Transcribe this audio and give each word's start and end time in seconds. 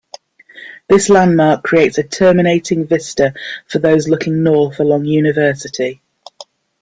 This 0.89 1.09
landmark 1.09 1.61
creates 1.63 1.99
a 1.99 2.03
terminating 2.03 2.87
vista 2.87 3.35
for 3.67 3.77
those 3.77 4.09
looking 4.09 4.41
north 4.41 4.79
along 4.79 5.05
University. 5.05 6.01